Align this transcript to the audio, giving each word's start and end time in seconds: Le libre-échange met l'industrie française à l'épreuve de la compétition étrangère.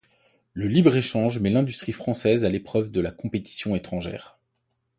Le 0.53 0.67
libre-échange 0.67 1.39
met 1.41 1.51
l'industrie 1.51 1.91
française 1.91 2.43
à 2.43 2.49
l'épreuve 2.49 2.89
de 2.89 3.01
la 3.01 3.11
compétition 3.11 3.75
étrangère. 3.75 4.39